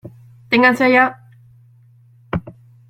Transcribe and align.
¡ténganse 0.51 0.83
allá! 0.85 1.05